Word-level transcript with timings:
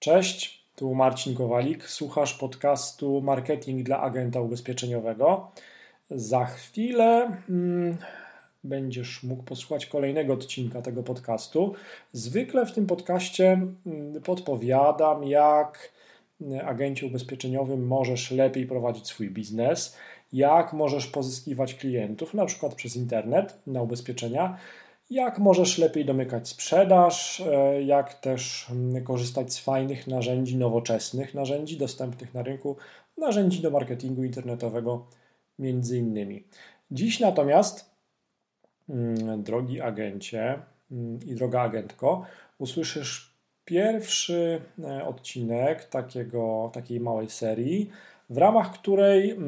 Cześć, 0.00 0.64
tu 0.76 0.94
Marcin 0.94 1.34
Kowalik. 1.34 1.88
Słuchasz 1.88 2.34
podcastu 2.34 3.20
Marketing 3.20 3.82
dla 3.82 4.00
agenta 4.00 4.40
ubezpieczeniowego. 4.40 5.50
Za 6.10 6.44
chwilę 6.44 7.36
hmm, 7.46 7.96
będziesz 8.64 9.22
mógł 9.22 9.42
posłuchać 9.42 9.86
kolejnego 9.86 10.32
odcinka 10.32 10.82
tego 10.82 11.02
podcastu. 11.02 11.74
Zwykle 12.12 12.66
w 12.66 12.72
tym 12.72 12.86
podcaście 12.86 13.60
hmm, 13.84 14.22
podpowiadam, 14.22 15.24
jak 15.24 15.92
hmm, 16.38 16.68
agencie 16.68 17.06
ubezpieczeniowym 17.06 17.86
możesz 17.86 18.30
lepiej 18.30 18.66
prowadzić 18.66 19.06
swój 19.06 19.30
biznes, 19.30 19.96
jak 20.32 20.72
możesz 20.72 21.06
pozyskiwać 21.06 21.74
klientów, 21.74 22.34
na 22.34 22.46
przykład 22.46 22.74
przez 22.74 22.96
internet 22.96 23.58
na 23.66 23.82
ubezpieczenia 23.82 24.58
jak 25.10 25.38
możesz 25.38 25.78
lepiej 25.78 26.04
domykać 26.04 26.48
sprzedaż, 26.48 27.40
e, 27.40 27.82
jak 27.82 28.14
też 28.14 28.66
mm, 28.70 29.04
korzystać 29.04 29.52
z 29.52 29.58
fajnych 29.58 30.06
narzędzi, 30.06 30.56
nowoczesnych 30.56 31.34
narzędzi 31.34 31.78
dostępnych 31.78 32.34
na 32.34 32.42
rynku, 32.42 32.76
narzędzi 33.18 33.62
do 33.62 33.70
marketingu 33.70 34.24
internetowego 34.24 35.06
między 35.58 35.98
innymi. 35.98 36.44
Dziś 36.90 37.20
natomiast, 37.20 37.90
mm, 38.88 39.42
drogi 39.42 39.80
agencie 39.80 40.58
mm, 40.90 41.18
i 41.26 41.34
droga 41.34 41.60
agentko, 41.60 42.26
usłyszysz 42.58 43.34
pierwszy 43.64 44.60
e, 44.84 45.04
odcinek 45.04 45.84
takiego, 45.84 46.70
takiej 46.74 47.00
małej 47.00 47.30
serii, 47.30 47.90
w 48.30 48.38
ramach 48.38 48.72
której 48.72 49.38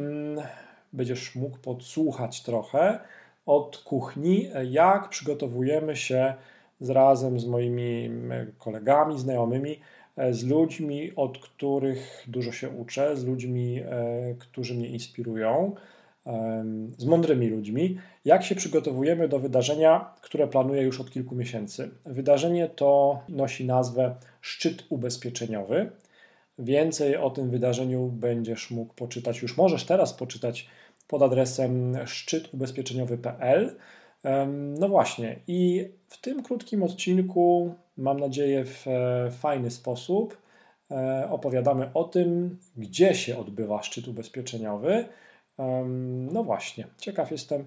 będziesz 0.93 1.35
mógł 1.35 1.59
podsłuchać 1.59 2.43
trochę, 2.43 2.99
od 3.47 3.79
kuchni, 3.79 4.51
jak 4.71 5.09
przygotowujemy 5.09 5.97
się 5.97 6.35
z 6.81 6.91
razem 6.91 7.41
z 7.41 7.47
moimi 7.47 8.11
kolegami, 8.59 9.19
znajomymi, 9.19 9.81
e, 10.17 10.35
z 10.35 10.45
ludźmi, 10.45 11.13
od 11.17 11.39
których 11.39 12.25
dużo 12.27 12.53
się 12.53 12.69
uczę, 12.69 13.17
z 13.17 13.25
ludźmi, 13.25 13.81
e, 13.81 14.35
którzy 14.39 14.75
mnie 14.75 14.89
inspirują, 14.89 15.75
z 16.99 17.05
mądrymi 17.05 17.49
ludźmi, 17.49 17.99
jak 18.25 18.43
się 18.45 18.55
przygotowujemy 18.55 19.29
do 19.29 19.39
wydarzenia, 19.39 20.15
które 20.21 20.49
planuję 20.49 20.83
już 20.83 21.01
od 21.01 21.11
kilku 21.11 21.35
miesięcy. 21.35 21.91
Wydarzenie 22.07 22.69
to 22.69 23.21
nosi 23.29 23.65
nazwę 23.65 24.15
Szczyt 24.41 24.85
Ubezpieczeniowy. 24.89 25.91
Więcej 26.59 27.17
o 27.17 27.31
tym 27.31 27.51
wydarzeniu 27.51 28.07
będziesz 28.07 28.71
mógł 28.71 28.95
poczytać, 28.95 29.43
już 29.43 29.57
możesz 29.57 29.85
teraz 29.85 30.15
poczytać 30.15 30.69
pod 31.13 31.23
adresem 31.23 31.99
szczytubezpieczeniowy.pl. 32.07 33.77
No 34.79 34.89
właśnie, 34.89 35.39
i 35.47 35.89
w 36.09 36.21
tym 36.21 36.43
krótkim 36.43 36.83
odcinku, 36.83 37.75
mam 37.97 38.21
nadzieję, 38.21 38.65
w 38.65 38.87
e, 38.87 39.31
fajny 39.31 39.71
sposób 39.71 40.39
e, 40.91 41.27
opowiadamy 41.31 41.91
o 41.95 42.05
tym, 42.05 42.59
gdzie 42.77 43.15
się 43.15 43.39
odbywa 43.39 43.83
szczyt 43.83 44.09
ubezpieczeniowy. 44.09 45.05
No 46.33 46.45
właśnie, 46.45 46.87
ciekaw 46.99 47.31
jestem, 47.31 47.67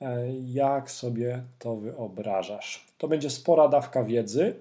e, 0.00 0.26
jak 0.52 0.90
sobie 0.90 1.42
to 1.58 1.76
wyobrażasz. 1.76 2.86
To 2.98 3.08
będzie 3.08 3.30
spora 3.30 3.68
dawka 3.68 4.04
wiedzy. 4.04 4.54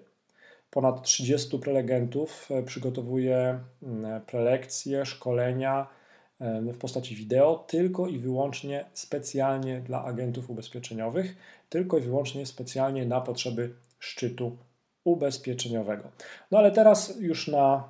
Ponad 0.69 1.01
30 1.01 1.59
prelegentów 1.59 2.49
przygotowuje 2.65 3.59
mm, 3.83 4.21
prelekcje, 4.21 5.05
szkolenia 5.05 5.87
w 6.73 6.77
postaci 6.77 7.15
wideo, 7.15 7.63
tylko 7.67 8.07
i 8.07 8.19
wyłącznie 8.19 8.85
specjalnie 8.93 9.79
dla 9.79 10.03
agentów 10.03 10.49
ubezpieczeniowych, 10.49 11.35
tylko 11.69 11.97
i 11.97 12.01
wyłącznie 12.01 12.45
specjalnie 12.45 13.05
na 13.05 13.21
potrzeby 13.21 13.73
szczytu 13.99 14.57
ubezpieczeniowego. 15.03 16.03
No 16.51 16.57
ale 16.57 16.71
teraz 16.71 17.19
już 17.19 17.47
na 17.47 17.83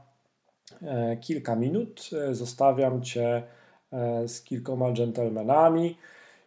e, 0.82 1.18
kilka 1.18 1.56
minut 1.56 2.10
e, 2.30 2.36
zostawiam 2.36 3.02
Cię 3.02 3.44
e, 3.92 4.28
z 4.28 4.42
kilkoma 4.42 4.94
dżentelmenami, 4.94 5.98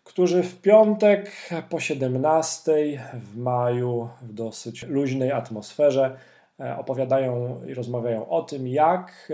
którzy 0.04 0.42
w 0.42 0.60
piątek 0.60 1.32
po 1.68 1.80
17 1.80 2.72
w 3.14 3.36
maju 3.36 4.08
w 4.22 4.32
dosyć 4.32 4.82
luźnej 4.82 5.32
atmosferze 5.32 6.16
opowiadają 6.78 7.60
i 7.66 7.74
rozmawiają 7.74 8.28
o 8.28 8.42
tym, 8.42 8.68
jak, 8.68 9.32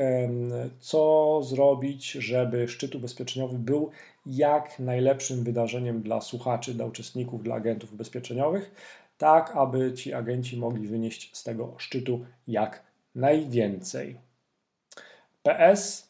co 0.79 1.41
zrobić, 1.43 2.11
żeby 2.11 2.69
szczyt 2.69 2.95
ubezpieczeniowy 2.95 3.59
był 3.59 3.91
jak 4.27 4.79
najlepszym 4.79 5.45
wydarzeniem 5.45 6.03
dla 6.03 6.21
słuchaczy, 6.21 6.75
dla 6.75 6.87
uczestników, 6.87 7.43
dla 7.43 7.55
agentów 7.55 7.93
ubezpieczeniowych, 7.93 8.75
tak 9.19 9.57
aby 9.57 9.93
ci 9.93 10.13
agenci 10.13 10.57
mogli 10.57 10.89
wynieść 10.89 11.37
z 11.37 11.45
tego 11.45 11.75
szczytu 11.79 12.25
jak 12.49 12.83
najwięcej. 13.15 14.17
PS 15.43 16.09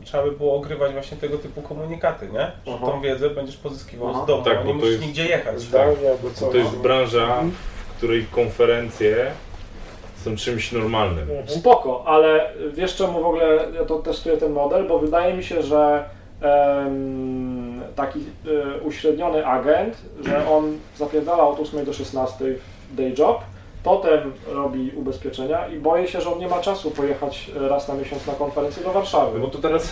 trzeba 0.04 0.24
by 0.24 0.32
było 0.32 0.56
ogrywać 0.56 0.94
właśnie 0.94 1.18
tego 1.18 1.38
typu 1.38 1.62
komunikaty, 1.62 2.28
nie? 2.28 2.52
Że 2.66 2.74
Aha. 2.76 2.86
tą 2.86 3.02
wiedzę 3.02 3.30
będziesz 3.30 3.58
pozyskiwał 3.58 4.10
Aha. 4.10 4.24
z 4.24 4.28
domu, 4.28 4.44
tak, 4.44 4.66
nie 4.66 4.74
musisz 4.74 4.92
jest, 4.92 5.04
nigdzie 5.04 5.26
jechać. 5.26 5.68
Tak. 5.68 5.90
To 6.52 6.58
jest 6.58 6.76
branża, 6.76 7.44
w 7.88 7.98
której 7.98 8.26
konferencje 8.26 9.32
są 10.26 10.36
czymś 10.36 10.72
normalnym. 10.72 11.30
Mhm. 11.30 11.48
Spoko, 11.48 12.04
ale 12.06 12.50
wiesz 12.74 12.96
czemu 12.96 13.22
w 13.22 13.26
ogóle 13.26 13.46
ja 13.76 13.86
to 13.86 14.00
testuję 14.00 14.38
ten 14.38 14.52
model? 14.52 14.88
Bo 14.88 15.00
wydaje 15.00 15.34
mi 15.34 15.44
się, 15.44 15.62
że 15.64 16.04
um, 16.44 17.82
taki 17.96 18.20
um, 18.20 18.26
uśredniony 18.84 19.48
agent, 19.48 19.98
że 20.26 20.50
on 20.50 20.78
zapierdala 20.98 21.48
od 21.48 21.60
8 21.60 21.86
do 21.86 21.94
16 21.94 22.46
day 22.92 23.14
job, 23.18 23.42
potem 23.84 24.34
robi 24.48 24.92
ubezpieczenia 24.96 25.68
i 25.68 25.80
boję 25.80 26.08
się, 26.08 26.22
że 26.22 26.34
on 26.34 26.40
nie 26.40 26.48
ma 26.48 26.62
czasu 26.62 26.92
pojechać 26.92 27.52
raz 27.56 27.88
na 27.88 27.94
miesiąc 27.94 28.28
na 28.28 28.34
konferencję 28.34 28.84
do 28.84 28.92
Warszawy. 28.92 29.40
Bo 29.40 29.48
to 29.48 29.58
teraz... 29.58 29.92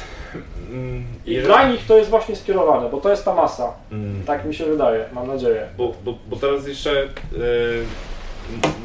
Mm, 0.70 1.04
I 1.26 1.38
dla 1.38 1.70
nich 1.70 1.88
to 1.88 1.98
jest 1.98 2.10
właśnie 2.10 2.36
skierowane, 2.36 2.90
bo 2.90 3.02
to 3.02 3.10
jest 3.10 3.26
ta 3.26 3.36
masa. 3.36 3.74
Mm. 3.92 4.24
Tak 4.26 4.46
mi 4.46 4.56
się 4.56 4.66
wydaje, 4.66 5.06
mam 5.14 5.28
nadzieję. 5.28 5.68
Bo, 5.78 5.94
bo, 6.04 6.14
bo 6.30 6.36
teraz 6.36 6.68
jeszcze... 6.68 6.92
Yy 7.32 7.86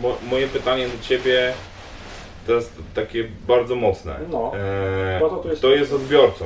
mo, 0.03 0.17
moje 0.31 0.47
pytanie 0.47 0.89
do 0.89 1.05
Ciebie 1.09 1.53
teraz 2.47 2.71
takie 2.95 3.29
bardzo 3.47 3.77
mocne. 3.77 4.17
No, 4.31 4.53
e, 4.57 5.21
to, 5.21 5.49
jest, 5.49 5.65
jest 5.65 5.93
odbiorcą? 5.93 6.45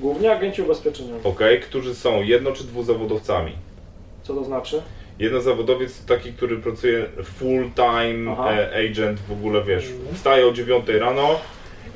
Głównie 0.00 0.32
agenci 0.32 0.62
ubezpieczeniowi. 0.62 1.20
Ok, 1.28 1.40
którzy 1.62 1.94
są 1.94 2.22
jedno 2.22 2.52
czy 2.52 2.64
dwuzawodowcami? 2.64 3.52
Co 4.22 4.34
to 4.34 4.44
znaczy? 4.44 4.82
Jednozawodowiec 5.18 6.00
to 6.00 6.14
taki, 6.14 6.32
który 6.32 6.56
pracuje 6.56 7.06
full 7.24 7.70
time 7.74 8.32
e, 8.32 8.88
agent 8.90 9.20
w 9.28 9.32
ogóle, 9.32 9.62
wiesz, 9.62 9.90
mhm. 9.90 10.14
wstaje 10.14 10.46
o 10.46 10.52
9 10.52 10.88
rano, 10.88 11.38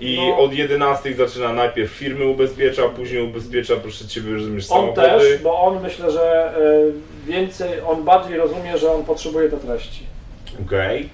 i 0.01 0.17
no. 0.17 0.39
od 0.39 0.53
11 0.53 1.15
zaczyna 1.15 1.53
najpierw 1.53 1.91
firmy 1.91 2.27
ubezpiecza, 2.27 2.83
później 2.89 3.23
ubezpiecza, 3.23 3.77
proszę 3.77 4.09
Ciebie, 4.09 4.33
rozumiesz, 4.33 4.71
on 4.71 4.81
samochody. 4.81 5.13
On 5.13 5.21
też, 5.21 5.43
bo 5.43 5.61
on 5.61 5.83
myślę, 5.83 6.11
że 6.11 6.55
e, 6.57 7.31
więcej, 7.31 7.81
on 7.81 8.05
bardziej 8.05 8.37
rozumie, 8.37 8.79
że 8.79 8.93
on 8.93 9.05
potrzebuje 9.05 9.49
te 9.49 9.57
treści. 9.57 10.16
Okay. 10.65 11.09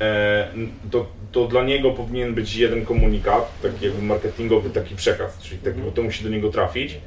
E, 0.00 0.48
to, 0.90 1.06
to 1.32 1.46
dla 1.46 1.64
niego 1.64 1.90
powinien 1.90 2.34
być 2.34 2.56
jeden 2.56 2.84
komunikat, 2.84 3.60
taki 3.62 3.84
jakby 3.84 4.02
marketingowy, 4.02 4.70
taki 4.70 4.96
przekaz, 4.96 5.38
czyli 5.38 5.60
taki, 5.60 5.80
bo 5.80 5.90
to 5.90 6.02
musi 6.02 6.24
do 6.24 6.30
niego 6.30 6.48
trafić. 6.50 6.98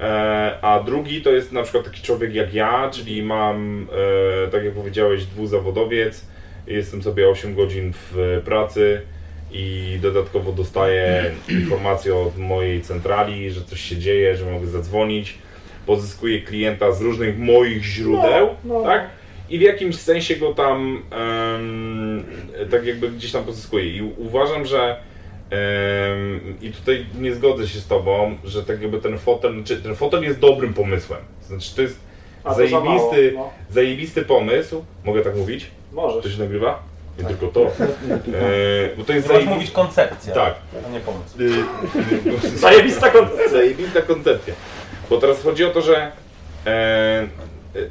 E, 0.00 0.58
a 0.62 0.82
drugi 0.82 1.22
to 1.22 1.30
jest 1.30 1.52
na 1.52 1.62
przykład 1.62 1.84
taki 1.84 2.02
człowiek 2.02 2.34
jak 2.34 2.54
ja, 2.54 2.90
czyli 2.92 3.22
mam, 3.22 3.86
e, 4.46 4.50
tak 4.50 4.64
jak 4.64 4.74
powiedziałeś, 4.74 5.24
dwuzawodowiec, 5.24 6.26
jestem 6.66 7.02
sobie 7.02 7.28
8 7.28 7.54
godzin 7.54 7.92
w 7.94 8.40
pracy 8.44 9.00
i 9.52 9.98
dodatkowo 10.02 10.52
dostaję 10.52 11.30
informację 11.48 12.16
od 12.16 12.38
mojej 12.38 12.82
centrali, 12.82 13.50
że 13.50 13.64
coś 13.64 13.80
się 13.80 13.96
dzieje, 13.96 14.36
że 14.36 14.50
mogę 14.50 14.66
zadzwonić. 14.66 15.38
Pozyskuję 15.86 16.40
klienta 16.40 16.92
z 16.92 17.00
różnych 17.00 17.38
moich 17.38 17.84
źródeł, 17.84 18.48
no, 18.64 18.74
no. 18.74 18.84
tak? 18.84 19.19
I 19.50 19.58
w 19.58 19.62
jakimś 19.62 19.96
sensie 19.96 20.36
go 20.36 20.54
tam 20.54 21.02
um, 21.12 22.24
tak 22.70 22.86
jakby 22.86 23.08
gdzieś 23.08 23.32
tam 23.32 23.44
pozyskuję. 23.44 23.84
I 23.84 24.02
uważam, 24.02 24.66
że 24.66 24.96
um, 25.50 26.54
i 26.62 26.70
tutaj 26.70 27.06
nie 27.18 27.34
zgodzę 27.34 27.68
się 27.68 27.80
z 27.80 27.86
tobą, 27.86 28.38
że 28.44 28.64
tak 28.64 28.82
jakby 28.82 29.00
ten 29.00 29.18
fotel, 29.18 29.54
znaczy 29.54 29.76
ten 29.76 29.96
fotel 29.96 30.22
jest 30.22 30.38
dobrym 30.38 30.74
pomysłem. 30.74 31.20
Znaczy 31.42 31.76
to 31.76 31.82
jest 31.82 32.00
to 32.44 32.54
zajebisty, 32.54 33.32
no. 33.34 33.50
zajebisty 33.70 34.22
pomysł, 34.22 34.84
mogę 35.04 35.22
tak 35.22 35.36
mówić? 35.36 35.66
Możesz. 35.92 36.22
To 36.22 36.30
się 36.30 36.38
nagrywa? 36.38 36.82
Nie 37.18 37.24
tylko 37.24 37.46
to. 37.46 37.60
E, 38.10 38.96
bo 38.96 39.04
to 39.04 39.12
jest 39.12 39.28
Możesz 39.28 39.44
mówić 39.44 39.70
koncepcja, 39.70 40.34
tak. 40.34 40.54
a 40.86 40.90
nie 40.90 41.00
pomysł. 41.00 41.38
Zajebista 42.56 43.10
koncepcja. 43.10 43.48
Zajebista 43.48 44.02
koncepcja. 44.02 44.54
Bo 45.10 45.18
teraz 45.18 45.42
chodzi 45.42 45.64
o 45.64 45.70
to, 45.70 45.82
że 45.82 46.12
e, 46.66 47.28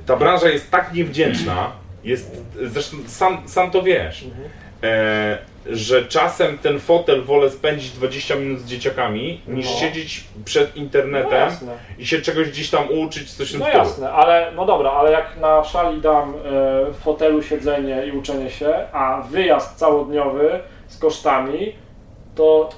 ta 0.06 0.16
branża 0.16 0.50
jest 0.50 0.72
tak 0.72 0.94
niewdzięczna, 0.94 1.72
jest, 2.04 2.44
zresztą 2.62 2.98
sam, 3.08 3.38
sam 3.46 3.72
to 3.72 3.84
wiesz, 3.84 4.26
e, 4.84 5.38
że 5.66 6.06
czasem 6.06 6.58
ten 6.58 6.80
fotel 6.80 7.24
wolę 7.24 7.50
spędzić 7.50 7.92
20 7.92 8.36
minut 8.36 8.60
z 8.60 8.66
dzieciakami, 8.66 9.42
niż 9.48 9.66
no. 9.66 9.72
siedzieć 9.72 10.24
przed 10.46 10.76
internetem 10.76 11.50
no 11.62 11.72
i 11.98 12.06
się 12.06 12.22
czegoś 12.22 12.50
gdzieś 12.50 12.70
tam 12.70 12.92
uczyć, 12.92 13.34
coś 13.34 13.54
No 13.54 13.68
jasne, 13.68 14.12
ale 14.12 14.52
no 14.56 14.66
dobra, 14.66 14.92
ale 14.92 15.12
jak 15.12 15.38
na 15.42 15.64
szali 15.64 16.02
dam 16.02 16.34
e, 16.90 16.94
fotelu 16.94 17.44
siedzenie 17.44 18.06
i 18.06 18.12
uczenie 18.12 18.50
się, 18.50 18.74
a 18.92 19.22
wyjazd 19.22 19.76
całodniowy 19.76 20.60
z 20.88 20.98
kosztami, 20.98 21.76
to 22.36 22.70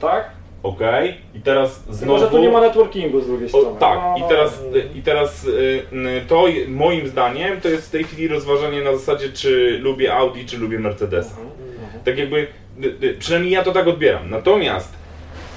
tak? 0.00 0.30
Okej, 0.64 1.10
okay. 1.10 1.14
i 1.34 1.40
teraz 1.40 1.84
znowu... 1.90 2.12
Może 2.12 2.30
tu 2.30 2.38
nie 2.38 2.48
ma 2.48 2.60
networkingu 2.60 3.20
z 3.20 3.26
drugiej 3.26 3.48
strony. 3.48 3.68
O, 3.68 3.74
tak, 3.74 3.98
no, 3.98 4.26
i 4.26 4.28
teraz, 4.28 4.62
i 4.94 5.02
teraz 5.02 5.44
y, 5.44 5.82
to 6.28 6.46
moim 6.68 7.08
zdaniem 7.08 7.60
to 7.60 7.68
jest 7.68 7.88
w 7.88 7.90
tej 7.90 8.04
chwili 8.04 8.28
rozważanie 8.28 8.82
na 8.82 8.96
zasadzie, 8.96 9.28
czy 9.28 9.78
lubię 9.78 10.14
Audi, 10.14 10.44
czy 10.44 10.58
lubię 10.58 10.78
Mercedesa. 10.78 11.30
Mhm, 11.30 11.48
mhm. 11.84 12.04
Tak 12.04 12.18
jakby, 12.18 12.46
y, 12.84 13.06
y, 13.06 13.14
przynajmniej 13.18 13.52
ja 13.52 13.62
to 13.62 13.72
tak 13.72 13.86
odbieram. 13.86 14.30
Natomiast 14.30 14.94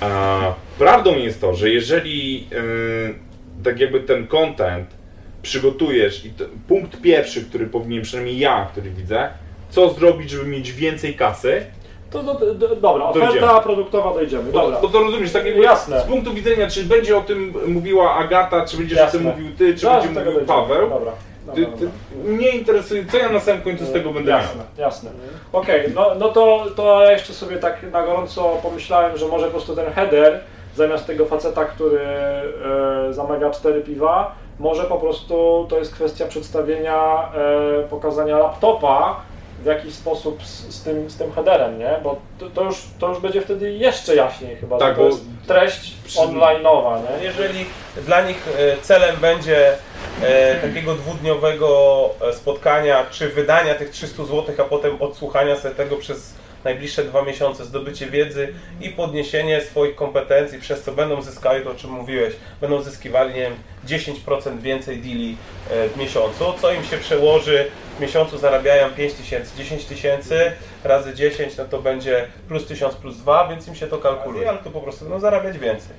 a, 0.01 0.53
prawdą 0.79 1.17
jest 1.17 1.41
to, 1.41 1.53
że 1.53 1.69
jeżeli 1.69 2.47
tak 3.63 3.79
jakby 3.79 3.99
ten 3.99 4.27
content 4.27 4.87
przygotujesz 5.41 6.25
i 6.25 6.29
to, 6.29 6.45
punkt 6.67 7.01
pierwszy, 7.01 7.45
który 7.45 7.67
powinien, 7.67 8.03
przynajmniej 8.03 8.39
ja, 8.39 8.67
który 8.71 8.89
widzę, 8.89 9.29
co 9.69 9.93
zrobić, 9.93 10.29
żeby 10.29 10.45
mieć 10.45 10.71
więcej 10.71 11.13
kasy, 11.13 11.65
to 12.11 12.23
do, 12.23 12.53
do, 12.53 12.75
dobra, 12.75 13.05
oferta 13.05 13.31
dojdziemy. 13.31 13.61
produktowa 13.63 14.13
dojdziemy. 14.13 14.51
Dobra. 14.51 14.75
Bo, 14.75 14.87
bo 14.87 14.93
to 14.93 15.03
rozumiesz, 15.03 15.31
tak 15.31 15.45
jakby 15.45 15.61
Jasne. 15.61 16.01
z 16.01 16.03
punktu 16.03 16.33
widzenia, 16.33 16.67
czy 16.67 16.83
będzie 16.83 17.17
o 17.17 17.21
tym 17.21 17.53
mówiła 17.67 18.15
Agata, 18.15 18.65
czy 18.65 18.77
będziesz 18.77 18.97
Jasne. 18.97 19.19
o 19.19 19.23
tym 19.23 19.31
mówił 19.31 19.55
ty, 19.57 19.75
czy 19.75 19.87
będzie 19.87 20.07
mówił 20.07 20.23
dojdziemy. 20.23 20.47
Paweł. 20.47 20.89
Dobra. 20.89 21.11
Ty, 21.55 21.65
ty, 21.65 21.89
mnie 22.23 22.49
interesuje, 22.49 23.05
co 23.11 23.17
ja 23.17 23.29
na 23.29 23.39
samym 23.39 23.61
końcu 23.61 23.85
z 23.85 23.91
tego 23.91 24.13
będę 24.13 24.31
jasne, 24.31 24.55
miał. 24.55 24.65
Jasne, 24.77 25.09
Okej, 25.53 25.81
okay, 25.81 25.93
no, 25.95 26.15
no 26.19 26.29
to, 26.29 26.65
to 26.75 27.03
ja 27.03 27.11
jeszcze 27.11 27.33
sobie 27.33 27.57
tak 27.57 27.91
na 27.91 28.03
gorąco 28.03 28.59
pomyślałem, 28.63 29.17
że 29.17 29.27
może 29.27 29.45
po 29.45 29.51
prostu 29.51 29.75
ten 29.75 29.93
header, 29.93 30.39
zamiast 30.75 31.07
tego 31.07 31.25
faceta, 31.25 31.65
który 31.65 31.99
e, 31.99 33.13
zamawia 33.13 33.49
cztery 33.49 33.81
piwa, 33.81 34.35
może 34.59 34.83
po 34.83 34.97
prostu 34.97 35.65
to 35.69 35.79
jest 35.79 35.93
kwestia 35.93 36.25
przedstawienia, 36.25 37.29
e, 37.83 37.83
pokazania 37.83 38.37
laptopa, 38.37 39.21
w 39.59 39.65
jakiś 39.65 39.93
sposób 39.93 40.43
z, 40.43 40.75
z, 40.75 40.83
tym, 40.83 41.09
z 41.09 41.17
tym 41.17 41.31
headerem, 41.31 41.79
nie? 41.79 41.99
Bo 42.03 42.17
to, 42.39 42.49
to, 42.49 42.63
już, 42.63 42.75
to 42.99 43.09
już 43.09 43.19
będzie 43.19 43.41
wtedy 43.41 43.71
jeszcze 43.71 44.15
jaśniej 44.15 44.55
chyba, 44.55 44.77
tak, 44.77 44.95
to 44.95 45.05
jest 45.05 45.21
treść 45.47 45.93
przy... 46.05 46.19
online'owa, 46.19 47.01
nie? 47.01 47.23
Jeżeli 47.23 47.65
dla 48.05 48.21
nich 48.21 48.47
e, 48.57 48.81
celem 48.81 49.15
będzie 49.15 49.73
e, 50.21 50.55
takiego 50.55 50.95
dwudniowego 50.95 52.09
e, 52.21 52.33
spotkania, 52.33 53.05
czy 53.11 53.29
wydania 53.29 53.75
tych 53.75 53.89
300 53.89 54.23
zł, 54.23 54.55
a 54.59 54.63
potem 54.63 55.01
odsłuchania 55.01 55.55
sobie 55.55 55.75
tego 55.75 55.95
przez 55.95 56.33
najbliższe 56.67 57.03
dwa 57.03 57.21
miesiące, 57.21 57.65
zdobycie 57.65 58.05
wiedzy 58.05 58.53
i 58.81 58.89
podniesienie 58.89 59.61
swoich 59.61 59.95
kompetencji, 59.95 60.59
przez 60.59 60.83
co 60.83 60.91
będą 60.91 61.21
zyskali 61.21 61.63
to, 61.63 61.71
o 61.71 61.75
czym 61.75 61.89
mówiłeś, 61.89 62.33
będą 62.61 62.81
zyskiwali, 62.81 63.33
nie 63.33 63.41
wiem, 63.41 63.55
10% 63.87 64.59
więcej 64.59 64.97
deali 64.97 65.37
w 65.93 65.97
miesiącu, 65.97 66.53
co 66.61 66.73
im 66.73 66.83
się 66.83 66.97
przełoży? 66.97 67.67
W 67.97 67.99
miesiącu 68.01 68.37
zarabiają 68.37 68.89
5 68.89 69.13
tysięcy, 69.13 69.57
10 69.57 69.85
tysięcy 69.85 70.51
razy 70.83 71.13
10, 71.13 71.57
no 71.57 71.65
to 71.65 71.81
będzie 71.81 72.27
plus 72.47 72.65
1000 72.67 72.95
plus 72.95 73.17
2, 73.17 73.47
więc 73.47 73.67
im 73.67 73.75
się 73.75 73.87
to 73.87 73.97
kalkuluje, 73.97 74.49
ale 74.49 74.57
to 74.57 74.69
po 74.69 74.81
prostu 74.81 75.05
będą 75.05 75.19
zarabiać 75.19 75.57
więcej. 75.57 75.95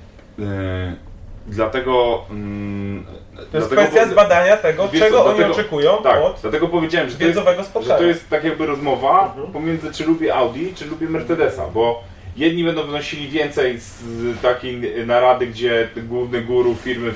Dlatego... 1.49 2.25
Yy, 2.29 3.45
to 3.51 3.57
jest 3.57 3.69
kwestia 3.69 4.07
zbadania 4.07 4.57
tego, 4.57 4.89
czego 4.99 5.17
co, 5.17 5.25
oni 5.25 5.37
dlatego, 5.37 5.53
oczekują 5.53 5.97
tak, 6.03 6.21
od 6.21 6.39
dlatego 6.41 6.67
powiedziałem, 6.67 7.09
że 7.09 7.17
to, 7.17 7.23
jest, 7.23 7.39
że 7.87 7.93
to 7.97 8.03
jest 8.03 8.29
tak 8.29 8.43
jakby 8.43 8.65
rozmowa 8.65 9.25
mhm. 9.25 9.53
pomiędzy 9.53 9.91
czy 9.93 10.05
lubię 10.05 10.35
Audi, 10.35 10.73
czy 10.75 10.85
lubię 10.85 11.07
Mercedesa, 11.07 11.67
bo 11.73 12.03
Jedni 12.39 12.63
będą 12.63 12.83
wnosili 12.83 13.27
więcej 13.27 13.79
z 13.79 14.03
takiej 14.41 15.05
narady, 15.05 15.47
gdzie 15.47 15.89
główny 15.97 16.41
guru 16.41 16.75
firmy 16.75 17.11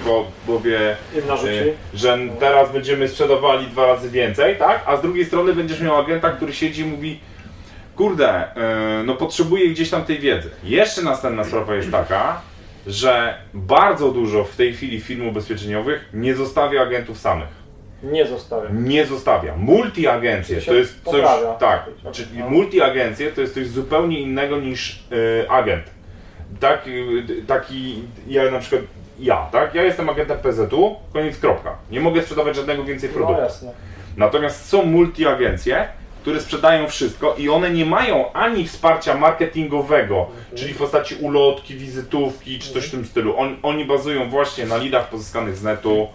powie, 0.48 0.98
y, 1.16 1.74
że 1.94 2.20
teraz 2.40 2.72
będziemy 2.72 3.08
sprzedawali 3.08 3.68
dwa 3.68 3.86
razy 3.86 4.10
więcej, 4.10 4.58
tak? 4.58 4.84
A 4.86 4.98
z 4.98 5.02
drugiej 5.02 5.26
strony 5.26 5.54
będziesz 5.54 5.82
miał 5.82 5.98
agenta, 5.98 6.30
który 6.30 6.54
siedzi 6.54 6.82
i 6.82 6.86
mówi 6.86 7.20
kurde, 7.96 8.44
y, 8.44 9.04
no 9.04 9.16
potrzebuję 9.16 9.70
gdzieś 9.70 9.90
tam 9.90 10.06
tej 10.06 10.20
wiedzy. 10.20 10.50
Jeszcze 10.64 11.02
następna 11.02 11.44
sprawa 11.44 11.76
jest 11.76 11.92
taka, 11.92 12.42
że 12.88 13.38
bardzo 13.54 14.12
dużo 14.12 14.44
w 14.44 14.56
tej 14.56 14.74
chwili 14.74 15.02
firm 15.02 15.28
ubezpieczeniowych 15.28 16.10
nie 16.14 16.36
zostawia 16.36 16.82
agentów 16.82 17.18
samych. 17.18 17.64
Nie 18.04 18.28
zostawia. 18.28 18.70
Nie 18.74 19.06
zostawia. 19.06 19.56
Multiagencje 19.58 20.62
to 20.62 20.74
jest 20.74 21.04
coś. 21.04 21.22
Tak, 21.60 21.90
czyli 22.12 22.40
no. 22.40 22.50
multiagencje 22.50 23.32
to 23.32 23.42
jest 23.42 23.54
coś 23.54 23.68
zupełnie 23.68 24.20
innego 24.20 24.60
niż 24.60 25.04
y, 25.44 25.50
agent. 25.50 25.84
Tak, 26.60 26.88
y, 26.88 27.44
taki 27.48 28.04
ja 28.28 28.52
na 28.52 28.60
przykład 28.60 28.82
ja, 29.20 29.48
tak? 29.52 29.76
Ja 29.76 29.84
jestem 29.84 30.10
agentem 30.10 30.38
PZU, 30.38 30.96
koniec 31.14 31.40
kropka. 31.40 31.78
Nie 31.92 32.00
mogę 32.00 32.22
sprzedawać 32.22 32.56
żadnego 32.56 32.84
więcej 32.84 33.10
no 33.10 33.16
produktu. 33.16 33.42
No 33.42 33.48
jasne. 33.48 33.72
Natomiast 34.18 34.66
są 34.70 34.86
multiagencje, 34.86 35.88
które 36.24 36.42
sprzedają 36.42 36.88
wszystko 36.88 37.36
i 37.38 37.50
one 37.50 37.70
nie 37.70 37.86
mają 37.86 38.34
ani 38.34 38.68
wsparcia 38.68 39.18
marketingowego, 39.18 40.20
mhm. 40.20 40.44
czyli 40.56 40.74
w 40.74 40.78
postaci 40.78 41.16
ulotki, 41.16 41.76
wizytówki 41.76 42.60
czy 42.60 42.74
coś 42.74 42.86
w 42.86 42.92
tym 42.92 43.06
stylu. 43.06 43.38
On, 43.38 43.58
oni 43.64 43.86
bazują 43.86 44.30
właśnie 44.30 44.66
na 44.66 44.78
lidach 44.78 45.10
pozyskanych 45.10 45.58
z 45.58 45.64
netu, 45.64 46.08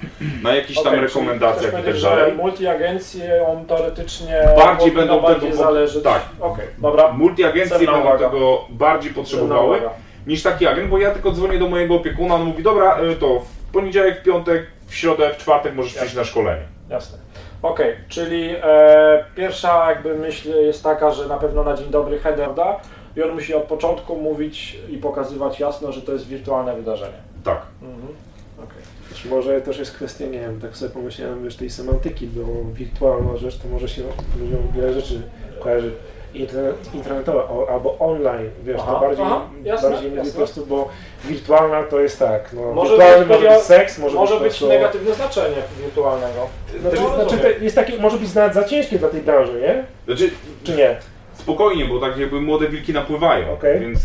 na 0.42 0.54
jakichś 0.54 0.78
okay, 0.78 0.92
tam 0.92 1.00
rekomendacjach 1.00 1.80
i 1.80 1.84
tak 1.84 2.00
dalej. 2.00 2.32
Multiagencje 2.34 3.46
on 3.46 3.66
teoretycznie 3.66 4.42
bardziej 4.56 4.92
będą 4.92 5.20
bardziej 5.20 5.50
tego 5.50 5.62
zależeć. 5.62 6.04
Tak. 6.04 6.22
Okay, 6.40 6.66
dobra. 6.78 7.12
Multiagencje 7.12 7.78
będą 7.78 8.00
uwaga. 8.00 8.30
tego 8.30 8.64
bardziej 8.70 9.12
potrzebowały 9.12 9.80
niż 10.26 10.42
taki 10.42 10.66
agent, 10.66 10.88
bo 10.88 10.98
ja 10.98 11.10
tylko 11.10 11.32
dzwonię 11.32 11.58
do 11.58 11.68
mojego 11.68 11.94
opiekuna, 11.94 12.34
on 12.34 12.44
mówi, 12.44 12.62
dobra, 12.62 13.02
y, 13.02 13.16
to 13.16 13.40
w 13.40 13.72
poniedziałek, 13.72 14.20
w 14.20 14.22
piątek, 14.22 14.66
w 14.86 14.94
środę, 14.94 15.34
w 15.34 15.36
czwartek 15.36 15.74
możesz 15.74 15.92
Jasne. 15.92 16.06
przyjść 16.06 16.16
na 16.16 16.24
szkolenie. 16.24 16.62
Jasne. 16.90 17.18
Okej, 17.62 17.92
okay, 17.92 18.04
czyli 18.08 18.54
e, 18.62 19.24
pierwsza 19.36 19.90
jakby 19.90 20.14
myśl 20.14 20.48
jest 20.48 20.82
taka, 20.82 21.10
że 21.10 21.28
na 21.28 21.36
pewno 21.36 21.64
na 21.64 21.76
dzień 21.76 21.90
dobry 21.90 22.18
header 22.18 22.54
da 22.54 22.80
i 23.16 23.22
on 23.22 23.34
musi 23.34 23.54
od 23.54 23.62
początku 23.62 24.16
mówić 24.16 24.78
i 24.90 24.98
pokazywać 24.98 25.60
jasno, 25.60 25.92
że 25.92 26.02
to 26.02 26.12
jest 26.12 26.26
wirtualne 26.26 26.76
wydarzenie. 26.76 27.18
Tak. 27.44 27.62
Mhm. 27.82 28.14
Okay. 28.58 29.30
może 29.30 29.60
też 29.60 29.78
jest 29.78 29.94
kwestia, 29.94 30.24
nie 30.24 30.40
wiem, 30.40 30.60
tak 30.60 30.76
sobie 30.76 30.90
pomyślałem, 30.90 31.44
wiesz, 31.44 31.56
tej 31.56 31.70
semantyki, 31.70 32.26
bo 32.26 32.42
wirtualna 32.72 33.36
rzecz 33.36 33.58
to 33.58 33.68
może 33.68 33.88
się 33.88 34.02
ludziom 34.40 34.72
wiele 34.74 34.92
rzeczy 34.92 35.22
kojarzy 35.60 35.92
internet, 36.34 36.94
internetowa 36.94 37.48
albo 37.72 37.96
online, 37.98 38.50
wiesz, 38.62 38.76
aha, 38.80 38.92
to 38.92 39.00
bardziej, 39.00 39.24
aha, 39.24 39.40
jasne, 39.64 39.90
bardziej 39.90 40.14
jasne. 40.14 40.32
po 40.32 40.36
prostu, 40.36 40.66
bo 40.66 40.88
wirtualna 41.24 41.82
to 41.82 42.00
jest 42.00 42.18
tak, 42.18 42.52
no, 42.52 42.72
może 42.72 42.90
wirtualny 42.90 43.26
być, 43.26 43.28
może 43.28 43.48
być 43.50 43.62
seks, 43.62 43.98
może, 43.98 44.16
może 44.16 44.34
być, 44.40 44.42
być 44.42 44.60
negatywne 44.60 45.14
znaczenie 45.14 45.56
wirtualnego. 45.82 46.48
Znaczy, 46.80 46.96
znaczy, 46.96 47.38
to 47.38 47.64
jest 47.64 47.76
takie, 47.76 47.98
może 47.98 48.18
być 48.18 48.28
za 48.28 48.64
ciężkie 48.64 48.98
dla 48.98 49.08
tej 49.08 49.20
branży, 49.20 49.60
nie? 49.60 49.84
Znaczy, 50.06 50.30
Czy 50.64 50.76
nie? 50.76 50.96
Spokojnie, 51.34 51.84
bo 51.84 52.00
tak 52.00 52.18
jakby 52.18 52.40
młode 52.40 52.68
wilki 52.68 52.92
napływają, 52.92 53.52
okay. 53.52 53.80
więc 53.80 53.98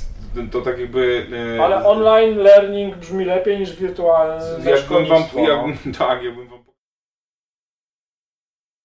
to 0.51 0.61
tak 0.61 0.79
jakby... 0.79 1.27
E, 1.57 1.63
Ale 1.63 1.85
online 1.85 2.37
learning 2.37 2.95
brzmi 2.95 3.25
lepiej 3.25 3.59
niż 3.59 3.75
wirtualne 3.75 4.45
jakbym 4.65 5.05
wam, 5.05 5.23
jak, 5.35 5.59
Tak, 5.99 6.23
jakbym 6.23 6.47
wam 6.47 6.63